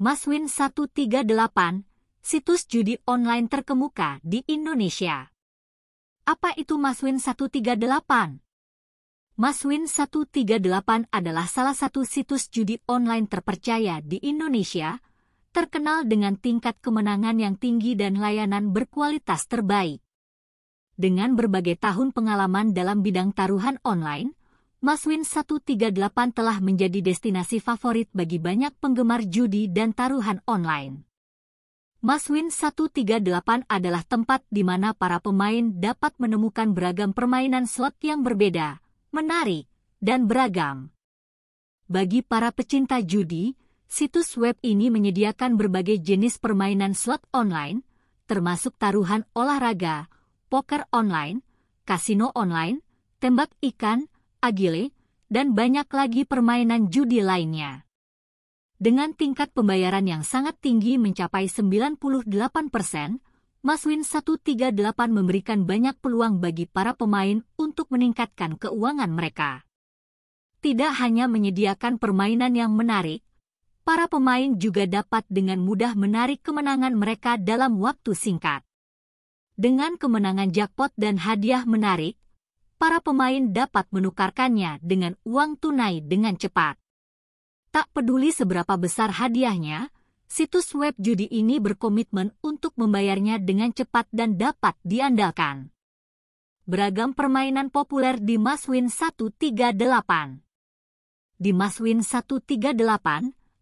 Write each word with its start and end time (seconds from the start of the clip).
Maswin 0.00 0.48
138, 0.48 1.12
situs 2.24 2.64
judi 2.64 2.96
online 3.04 3.52
terkemuka 3.52 4.16
di 4.24 4.40
Indonesia. 4.48 5.28
Apa 6.24 6.56
itu 6.56 6.80
Maswin 6.80 7.20
138? 7.20 8.40
Maswin 9.36 9.84
138 9.84 11.04
adalah 11.12 11.44
salah 11.44 11.76
satu 11.76 12.08
situs 12.08 12.48
judi 12.48 12.80
online 12.88 13.28
terpercaya 13.28 14.00
di 14.00 14.16
Indonesia, 14.24 15.04
terkenal 15.52 16.08
dengan 16.08 16.40
tingkat 16.40 16.80
kemenangan 16.80 17.36
yang 17.36 17.60
tinggi 17.60 17.92
dan 17.92 18.16
layanan 18.16 18.72
berkualitas 18.72 19.52
terbaik. 19.52 20.00
Dengan 20.96 21.36
berbagai 21.36 21.76
tahun 21.76 22.16
pengalaman 22.16 22.72
dalam 22.72 23.04
bidang 23.04 23.36
taruhan 23.36 23.76
online, 23.84 24.32
Maswin 24.80 25.28
138 25.28 25.92
telah 26.32 26.56
menjadi 26.56 27.04
destinasi 27.04 27.60
favorit 27.60 28.08
bagi 28.16 28.40
banyak 28.40 28.72
penggemar 28.80 29.28
judi 29.28 29.68
dan 29.68 29.92
taruhan 29.92 30.40
online. 30.48 31.04
Maswin 32.00 32.48
138 32.48 33.68
adalah 33.68 34.00
tempat 34.08 34.40
di 34.48 34.64
mana 34.64 34.96
para 34.96 35.20
pemain 35.20 35.68
dapat 35.76 36.16
menemukan 36.16 36.72
beragam 36.72 37.12
permainan 37.12 37.68
slot 37.68 37.92
yang 38.00 38.24
berbeda, 38.24 38.80
menarik, 39.12 39.68
dan 40.00 40.24
beragam. 40.24 40.96
Bagi 41.84 42.24
para 42.24 42.48
pecinta 42.48 43.04
judi, 43.04 43.60
situs 43.84 44.32
web 44.40 44.56
ini 44.64 44.88
menyediakan 44.88 45.60
berbagai 45.60 46.00
jenis 46.00 46.40
permainan 46.40 46.96
slot 46.96 47.20
online, 47.36 47.84
termasuk 48.24 48.80
taruhan 48.80 49.28
olahraga, 49.36 50.08
poker 50.48 50.88
online, 50.88 51.44
kasino 51.84 52.32
online, 52.32 52.80
tembak 53.20 53.52
ikan, 53.60 54.08
agile, 54.40 54.90
dan 55.30 55.54
banyak 55.54 55.86
lagi 55.92 56.26
permainan 56.26 56.90
judi 56.90 57.22
lainnya. 57.22 57.86
Dengan 58.80 59.12
tingkat 59.12 59.52
pembayaran 59.52 60.08
yang 60.08 60.24
sangat 60.24 60.56
tinggi 60.58 60.96
mencapai 60.96 61.46
98 61.46 62.26
persen, 62.72 63.20
Maswin 63.60 64.08
138 64.08 64.72
memberikan 65.12 65.68
banyak 65.68 66.00
peluang 66.00 66.40
bagi 66.40 66.64
para 66.64 66.96
pemain 66.96 67.44
untuk 67.60 67.92
meningkatkan 67.92 68.56
keuangan 68.56 69.12
mereka. 69.12 69.68
Tidak 70.64 70.96
hanya 70.96 71.28
menyediakan 71.28 72.00
permainan 72.00 72.56
yang 72.56 72.72
menarik, 72.72 73.20
para 73.84 74.08
pemain 74.08 74.56
juga 74.56 74.88
dapat 74.88 75.28
dengan 75.28 75.60
mudah 75.60 75.92
menarik 75.92 76.40
kemenangan 76.40 76.96
mereka 76.96 77.36
dalam 77.36 77.76
waktu 77.80 78.16
singkat. 78.16 78.64
Dengan 79.60 80.00
kemenangan 80.00 80.48
jackpot 80.56 80.96
dan 80.96 81.20
hadiah 81.20 81.68
menarik, 81.68 82.16
para 82.80 83.04
pemain 83.04 83.52
dapat 83.52 83.84
menukarkannya 83.92 84.80
dengan 84.80 85.12
uang 85.28 85.60
tunai 85.60 86.00
dengan 86.00 86.32
cepat. 86.32 86.80
Tak 87.68 87.92
peduli 87.92 88.32
seberapa 88.32 88.80
besar 88.80 89.12
hadiahnya, 89.12 89.92
situs 90.24 90.72
web 90.72 90.96
judi 90.96 91.28
ini 91.28 91.60
berkomitmen 91.60 92.32
untuk 92.40 92.72
membayarnya 92.80 93.36
dengan 93.36 93.76
cepat 93.76 94.08
dan 94.08 94.40
dapat 94.40 94.80
diandalkan. 94.80 95.68
Beragam 96.64 97.12
permainan 97.12 97.68
populer 97.68 98.16
di 98.16 98.40
Maswin 98.40 98.88
138 98.88 99.76
Di 101.36 101.52
Maswin 101.52 102.00
138, 102.00 102.80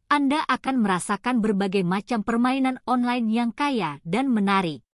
Anda 0.08 0.40
akan 0.46 0.76
merasakan 0.78 1.42
berbagai 1.42 1.82
macam 1.82 2.22
permainan 2.22 2.78
online 2.86 3.26
yang 3.34 3.50
kaya 3.50 3.98
dan 4.06 4.30
menarik. 4.30 4.87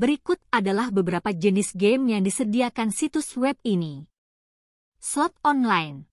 Berikut 0.00 0.40
adalah 0.48 0.88
beberapa 0.88 1.28
jenis 1.28 1.76
game 1.76 2.16
yang 2.16 2.24
disediakan 2.24 2.88
situs 2.88 3.36
web 3.36 3.60
ini. 3.68 4.08
Slot 4.96 5.36
online 5.44 6.08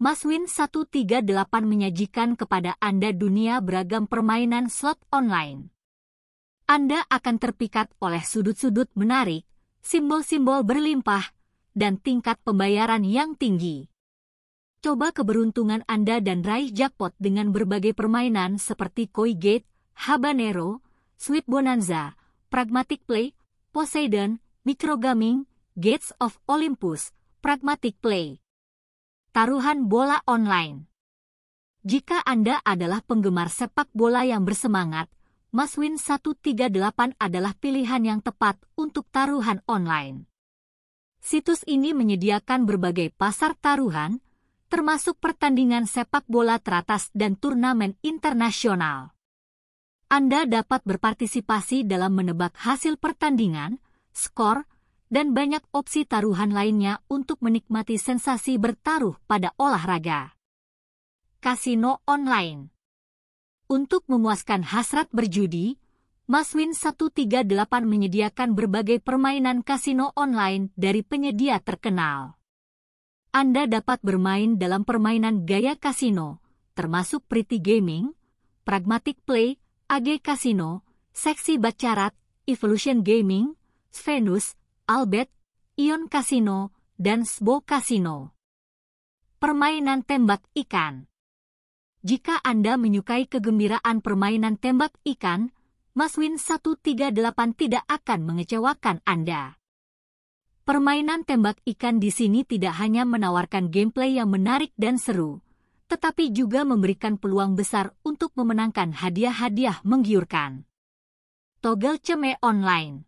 Maswin 0.00 0.48
138 0.48 1.28
menyajikan 1.60 2.40
kepada 2.40 2.72
Anda 2.80 3.12
dunia 3.12 3.60
beragam 3.60 4.08
permainan 4.08 4.72
slot 4.72 4.96
online. 5.12 5.68
Anda 6.64 7.04
akan 7.12 7.36
terpikat 7.36 7.92
oleh 8.00 8.24
sudut-sudut 8.24 8.88
menarik, 8.96 9.44
simbol-simbol 9.84 10.64
berlimpah, 10.64 11.36
dan 11.76 12.00
tingkat 12.00 12.40
pembayaran 12.48 13.04
yang 13.04 13.36
tinggi. 13.36 13.92
Coba 14.80 15.12
keberuntungan 15.12 15.84
Anda 15.84 16.24
dan 16.24 16.40
raih 16.40 16.72
jackpot 16.72 17.12
dengan 17.20 17.52
berbagai 17.52 17.92
permainan 17.92 18.56
seperti 18.56 19.12
Koi 19.12 19.36
Gate, 19.36 19.68
Habanero, 20.08 20.80
Sweet 21.20 21.44
Bonanza, 21.44 22.16
Pragmatic 22.46 23.02
Play, 23.02 23.34
Poseidon, 23.74 24.38
Microgaming, 24.62 25.50
Gates 25.74 26.14
of 26.22 26.38
Olympus, 26.46 27.10
Pragmatic 27.42 27.98
Play. 27.98 28.38
Taruhan 29.34 29.90
bola 29.90 30.22
online. 30.30 30.86
Jika 31.82 32.22
Anda 32.22 32.62
adalah 32.62 33.02
penggemar 33.02 33.50
sepak 33.50 33.90
bola 33.90 34.22
yang 34.22 34.46
bersemangat, 34.46 35.10
Maswin 35.50 35.98
138 35.98 36.70
adalah 37.18 37.52
pilihan 37.58 38.02
yang 38.06 38.20
tepat 38.22 38.62
untuk 38.78 39.10
taruhan 39.10 39.58
online. 39.66 40.30
Situs 41.18 41.66
ini 41.66 41.98
menyediakan 41.98 42.62
berbagai 42.62 43.10
pasar 43.10 43.58
taruhan, 43.58 44.22
termasuk 44.70 45.18
pertandingan 45.18 45.90
sepak 45.90 46.22
bola 46.30 46.62
teratas 46.62 47.10
dan 47.10 47.34
turnamen 47.34 47.98
internasional. 48.06 49.15
Anda 50.06 50.46
dapat 50.46 50.86
berpartisipasi 50.86 51.82
dalam 51.82 52.14
menebak 52.14 52.54
hasil 52.62 52.94
pertandingan, 52.94 53.82
skor, 54.14 54.62
dan 55.10 55.34
banyak 55.34 55.66
opsi 55.74 56.06
taruhan 56.06 56.54
lainnya 56.54 57.02
untuk 57.10 57.42
menikmati 57.42 57.98
sensasi 57.98 58.54
bertaruh 58.54 59.18
pada 59.26 59.50
olahraga. 59.58 60.38
Kasino 61.42 62.06
online 62.06 62.70
Untuk 63.66 64.06
memuaskan 64.06 64.62
hasrat 64.62 65.10
berjudi, 65.10 65.74
Maswin 66.30 66.70
138 66.70 67.50
menyediakan 67.82 68.54
berbagai 68.54 69.02
permainan 69.02 69.66
kasino 69.66 70.14
online 70.14 70.70
dari 70.78 71.02
penyedia 71.02 71.58
terkenal. 71.58 72.38
Anda 73.34 73.66
dapat 73.66 74.06
bermain 74.06 74.54
dalam 74.54 74.86
permainan 74.86 75.50
gaya 75.50 75.74
kasino, 75.74 76.38
termasuk 76.78 77.26
Pretty 77.26 77.58
Gaming, 77.58 78.14
Pragmatic 78.62 79.18
Play, 79.26 79.58
AG 79.86 80.18
Casino, 80.18 80.82
Seksi 81.14 81.62
Bacarat, 81.62 82.10
Evolution 82.42 83.06
Gaming, 83.06 83.54
Venus, 83.94 84.58
Albert, 84.90 85.30
Ion 85.78 86.10
Casino, 86.10 86.74
dan 86.98 87.22
Sbo 87.22 87.62
Casino. 87.62 88.34
Permainan 89.38 90.02
tembak 90.02 90.42
ikan 90.58 91.06
Jika 92.02 92.42
Anda 92.42 92.74
menyukai 92.74 93.30
kegembiraan 93.30 94.02
permainan 94.02 94.58
tembak 94.58 94.90
ikan, 95.06 95.54
Maswin 95.94 96.34
138 96.34 97.14
tidak 97.54 97.86
akan 97.86 98.26
mengecewakan 98.26 99.06
Anda. 99.06 99.54
Permainan 100.66 101.22
tembak 101.22 101.62
ikan 101.62 102.02
di 102.02 102.10
sini 102.10 102.42
tidak 102.42 102.74
hanya 102.82 103.06
menawarkan 103.06 103.70
gameplay 103.70 104.18
yang 104.18 104.34
menarik 104.34 104.74
dan 104.74 104.98
seru, 104.98 105.45
tetapi 105.86 106.34
juga 106.34 106.66
memberikan 106.66 107.18
peluang 107.18 107.54
besar 107.54 107.94
untuk 108.02 108.34
memenangkan 108.34 108.94
hadiah-hadiah 108.94 109.82
menggiurkan. 109.86 110.66
Togel 111.62 111.98
Ceme 112.02 112.38
Online 112.42 113.06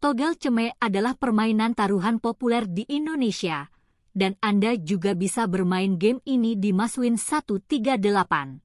Togel 0.00 0.36
Ceme 0.36 0.76
adalah 0.76 1.16
permainan 1.16 1.72
taruhan 1.72 2.20
populer 2.20 2.68
di 2.68 2.84
Indonesia, 2.92 3.72
dan 4.12 4.36
Anda 4.44 4.76
juga 4.76 5.16
bisa 5.16 5.48
bermain 5.48 5.96
game 5.96 6.20
ini 6.28 6.60
di 6.60 6.76
Maswin 6.76 7.16
138. 7.16 8.60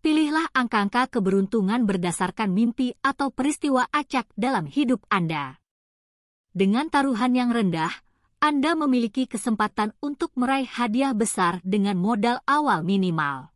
Pilihlah 0.00 0.48
angka-angka 0.56 1.12
keberuntungan 1.12 1.84
berdasarkan 1.84 2.56
mimpi 2.56 2.96
atau 3.04 3.28
peristiwa 3.28 3.84
acak 3.92 4.32
dalam 4.32 4.64
hidup 4.64 5.04
Anda. 5.12 5.60
Dengan 6.56 6.88
taruhan 6.88 7.36
yang 7.36 7.52
rendah, 7.52 7.92
anda 8.40 8.72
memiliki 8.72 9.28
kesempatan 9.28 9.92
untuk 10.00 10.32
meraih 10.32 10.64
hadiah 10.64 11.12
besar 11.12 11.60
dengan 11.60 12.00
modal 12.00 12.40
awal 12.48 12.80
minimal. 12.80 13.52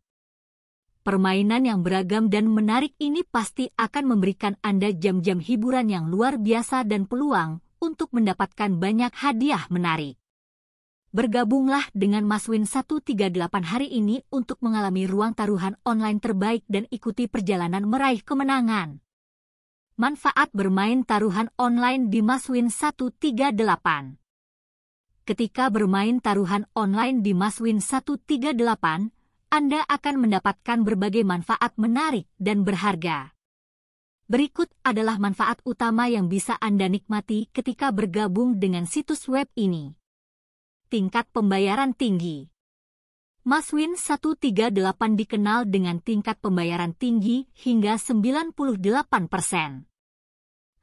Permainan 1.01 1.65
yang 1.65 1.81
beragam 1.81 2.29
dan 2.29 2.45
menarik 2.53 2.93
ini 3.01 3.25
pasti 3.25 3.65
akan 3.81 4.13
memberikan 4.13 4.53
Anda 4.61 4.93
jam-jam 4.93 5.41
hiburan 5.41 5.89
yang 5.89 6.13
luar 6.13 6.37
biasa 6.37 6.85
dan 6.85 7.09
peluang 7.09 7.65
untuk 7.81 8.13
mendapatkan 8.13 8.77
banyak 8.77 9.09
hadiah 9.09 9.65
menarik. 9.73 10.21
Bergabunglah 11.09 11.89
dengan 11.97 12.21
Maswin 12.29 12.69
138 12.69 13.33
hari 13.65 13.89
ini 13.89 14.21
untuk 14.29 14.61
mengalami 14.61 15.09
ruang 15.09 15.33
taruhan 15.33 15.73
online 15.81 16.21
terbaik 16.21 16.61
dan 16.69 16.85
ikuti 16.93 17.25
perjalanan 17.25 17.89
meraih 17.89 18.21
kemenangan. 18.21 19.01
Manfaat 19.97 20.53
bermain 20.53 21.01
taruhan 21.01 21.49
online 21.57 22.13
di 22.13 22.21
Maswin 22.21 22.69
138 22.69 24.24
Ketika 25.25 25.73
bermain 25.73 26.21
taruhan 26.21 26.69
online 26.77 27.25
di 27.25 27.33
Maswin 27.33 27.81
138, 27.81 28.61
Anda 29.49 29.81
akan 29.89 30.15
mendapatkan 30.21 30.85
berbagai 30.85 31.25
manfaat 31.25 31.73
menarik 31.81 32.29
dan 32.37 32.61
berharga. 32.61 33.33
Berikut 34.29 34.69
adalah 34.85 35.17
manfaat 35.17 35.65
utama 35.65 36.05
yang 36.05 36.29
bisa 36.29 36.61
Anda 36.61 36.85
nikmati 36.85 37.49
ketika 37.49 37.89
bergabung 37.89 38.61
dengan 38.61 38.85
situs 38.85 39.25
web 39.25 39.49
ini. 39.57 39.97
Tingkat 40.93 41.25
pembayaran 41.33 41.97
tinggi. 41.97 42.45
Maswin 43.41 43.97
138 43.97 44.77
dikenal 45.17 45.65
dengan 45.65 46.05
tingkat 46.05 46.37
pembayaran 46.37 46.93
tinggi 46.93 47.49
hingga 47.65 47.97
98 47.97 48.53
persen. 49.25 49.89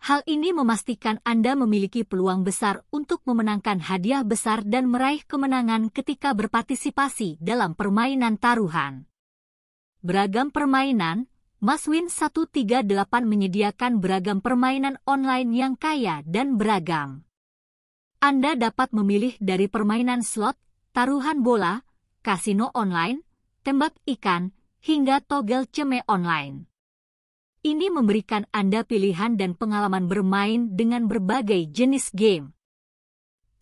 Hal 0.02 0.26
ini 0.26 0.50
memastikan 0.50 1.22
Anda 1.22 1.54
memiliki 1.54 2.02
peluang 2.02 2.42
besar 2.42 2.82
untuk 2.90 3.22
memenangkan 3.22 3.78
hadiah 3.78 4.26
besar 4.26 4.66
dan 4.66 4.90
meraih 4.90 5.22
kemenangan 5.22 5.94
ketika 5.94 6.34
berpartisipasi 6.34 7.38
dalam 7.38 7.78
permainan 7.78 8.34
taruhan. 8.34 9.06
Beragam 10.02 10.50
permainan, 10.50 11.30
Maswin 11.62 12.10
138 12.10 12.82
menyediakan 13.22 14.02
beragam 14.02 14.42
permainan 14.42 14.98
online 15.06 15.54
yang 15.54 15.78
kaya 15.78 16.26
dan 16.26 16.58
beragam. 16.58 17.22
Anda 18.18 18.58
dapat 18.58 18.90
memilih 18.90 19.38
dari 19.38 19.70
permainan 19.70 20.26
slot, 20.26 20.58
taruhan 20.90 21.46
bola, 21.46 21.86
kasino 22.26 22.74
online, 22.74 23.22
tembak 23.62 23.94
ikan, 24.18 24.50
hingga 24.82 25.22
togel 25.22 25.70
ceme 25.70 26.02
online. 26.10 26.71
Ini 27.62 27.94
memberikan 27.94 28.42
Anda 28.50 28.82
pilihan 28.82 29.38
dan 29.38 29.54
pengalaman 29.54 30.10
bermain 30.10 30.74
dengan 30.74 31.06
berbagai 31.06 31.70
jenis 31.70 32.10
game. 32.10 32.58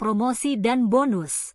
Promosi 0.00 0.56
dan 0.56 0.88
bonus 0.88 1.52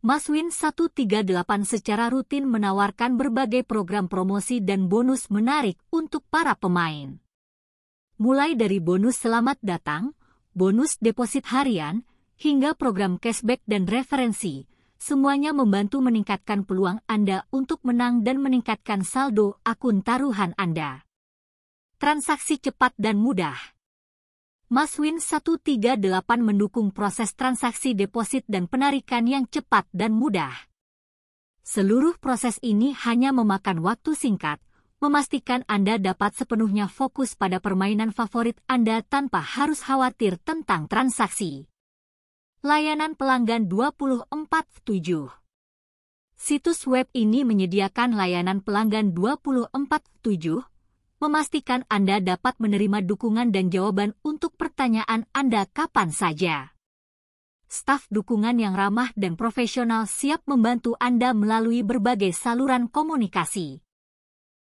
Maswin 0.00 0.48
138 0.48 1.28
secara 1.68 2.08
rutin 2.08 2.48
menawarkan 2.48 3.20
berbagai 3.20 3.68
program 3.68 4.08
promosi 4.08 4.64
dan 4.64 4.88
bonus 4.88 5.28
menarik 5.28 5.76
untuk 5.92 6.24
para 6.32 6.56
pemain. 6.56 7.20
Mulai 8.16 8.56
dari 8.56 8.80
bonus 8.80 9.20
selamat 9.20 9.60
datang, 9.60 10.16
bonus 10.56 10.96
deposit 11.04 11.44
harian, 11.52 12.08
hingga 12.40 12.72
program 12.72 13.20
cashback 13.20 13.60
dan 13.68 13.84
referensi, 13.84 14.64
semuanya 14.96 15.52
membantu 15.52 16.00
meningkatkan 16.00 16.64
peluang 16.64 17.04
Anda 17.04 17.44
untuk 17.52 17.84
menang 17.84 18.24
dan 18.24 18.40
meningkatkan 18.40 19.04
saldo 19.04 19.60
akun 19.68 20.00
taruhan 20.00 20.56
Anda. 20.56 21.11
Transaksi 22.02 22.58
cepat 22.58 22.98
dan 22.98 23.14
mudah. 23.14 23.54
Maswin 24.66 25.22
138 25.22 26.02
mendukung 26.42 26.90
proses 26.90 27.30
transaksi 27.38 27.94
deposit 27.94 28.42
dan 28.50 28.66
penarikan 28.66 29.22
yang 29.30 29.46
cepat 29.46 29.86
dan 29.94 30.10
mudah. 30.10 30.50
Seluruh 31.62 32.18
proses 32.18 32.58
ini 32.58 32.90
hanya 33.06 33.30
memakan 33.30 33.86
waktu 33.86 34.18
singkat, 34.18 34.58
memastikan 34.98 35.62
Anda 35.70 36.02
dapat 36.02 36.34
sepenuhnya 36.34 36.90
fokus 36.90 37.38
pada 37.38 37.62
permainan 37.62 38.10
favorit 38.10 38.58
Anda 38.66 39.06
tanpa 39.06 39.38
harus 39.38 39.86
khawatir 39.86 40.42
tentang 40.42 40.90
transaksi. 40.90 41.70
Layanan 42.66 43.14
pelanggan 43.14 43.70
24/7 43.70 45.30
Situs 46.34 46.82
web 46.90 47.06
ini 47.14 47.46
menyediakan 47.46 48.18
layanan 48.18 48.58
pelanggan 48.58 49.14
24/7, 49.14 50.66
memastikan 51.22 51.86
Anda 51.86 52.18
dapat 52.18 52.58
menerima 52.58 53.06
dukungan 53.06 53.54
dan 53.54 53.70
jawaban 53.70 54.18
untuk 54.26 54.58
pertanyaan 54.58 55.30
Anda 55.30 55.70
kapan 55.70 56.10
saja. 56.10 56.74
Staf 57.70 58.10
dukungan 58.10 58.58
yang 58.58 58.74
ramah 58.74 59.14
dan 59.14 59.38
profesional 59.38 60.10
siap 60.10 60.42
membantu 60.50 60.98
Anda 60.98 61.30
melalui 61.30 61.86
berbagai 61.86 62.34
saluran 62.34 62.90
komunikasi. 62.90 63.78